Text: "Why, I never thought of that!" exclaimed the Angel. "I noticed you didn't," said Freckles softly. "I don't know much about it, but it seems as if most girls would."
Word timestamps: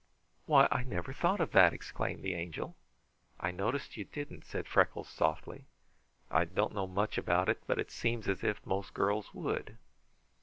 "Why, 0.47 0.67
I 0.71 0.81
never 0.81 1.13
thought 1.13 1.39
of 1.39 1.51
that!" 1.51 1.73
exclaimed 1.73 2.23
the 2.23 2.33
Angel. 2.33 2.75
"I 3.39 3.51
noticed 3.51 3.97
you 3.97 4.03
didn't," 4.05 4.45
said 4.45 4.67
Freckles 4.67 5.07
softly. 5.07 5.65
"I 6.31 6.45
don't 6.45 6.73
know 6.73 6.87
much 6.87 7.19
about 7.19 7.49
it, 7.49 7.61
but 7.67 7.77
it 7.77 7.91
seems 7.91 8.27
as 8.27 8.43
if 8.43 8.65
most 8.65 8.95
girls 8.95 9.31
would." 9.35 9.77